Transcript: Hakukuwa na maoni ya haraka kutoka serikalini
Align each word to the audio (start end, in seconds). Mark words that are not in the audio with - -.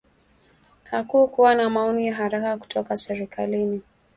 Hakukuwa 0.83 1.55
na 1.55 1.69
maoni 1.69 2.07
ya 2.07 2.15
haraka 2.15 2.57
kutoka 2.57 2.97
serikalini 2.97 3.81